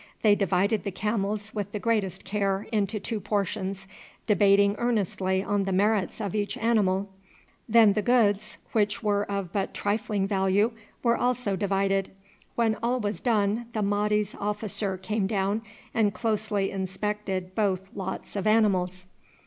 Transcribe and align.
They 0.23 0.33
divided 0.33 0.83
the 0.83 0.89
camels 0.89 1.53
with 1.53 1.73
the 1.73 1.79
greatest 1.79 2.25
care 2.25 2.65
into 2.71 2.99
two 2.99 3.19
portions, 3.19 3.87
debating 4.25 4.73
earnestly 4.79 5.43
on 5.43 5.65
the 5.65 5.71
merits 5.71 6.19
of 6.19 6.33
each 6.33 6.57
animal; 6.57 7.07
then 7.69 7.93
the 7.93 8.01
goods, 8.01 8.57
which 8.71 9.03
were 9.03 9.29
of 9.29 9.53
but 9.53 9.75
trifling 9.75 10.25
value, 10.27 10.71
were 11.03 11.17
also 11.17 11.55
divided. 11.55 12.09
When 12.55 12.77
all 12.81 12.99
was 12.99 13.19
done 13.19 13.67
the 13.73 13.83
Mahdi's 13.83 14.33
officer 14.39 14.97
came 14.97 15.27
down 15.27 15.61
and 15.93 16.11
closely 16.15 16.71
inspected 16.71 17.53
both 17.53 17.91
lots 17.93 18.35
of 18.35 18.47
animals. 18.47 19.05